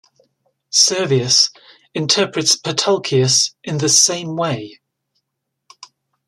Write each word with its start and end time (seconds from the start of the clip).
Servius 0.71 1.51
interprets 1.93 2.55
Patulcius 2.55 3.53
in 3.63 3.77
the 3.77 3.87
same 3.87 4.35
way. 4.35 4.79